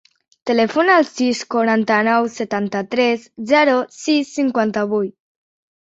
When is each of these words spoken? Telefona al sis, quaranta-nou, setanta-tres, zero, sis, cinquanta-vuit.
Telefona 0.49 0.95
al 1.01 1.05
sis, 1.09 1.41
quaranta-nou, 1.57 2.31
setanta-tres, 2.39 3.31
zero, 3.55 3.79
sis, 4.03 4.37
cinquanta-vuit. 4.43 5.19